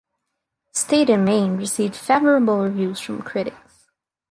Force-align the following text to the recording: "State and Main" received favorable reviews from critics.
"State 0.73 1.11
and 1.11 1.23
Main" 1.25 1.57
received 1.57 1.95
favorable 1.95 2.57
reviews 2.63 2.99
from 2.99 3.21
critics. 3.21 3.87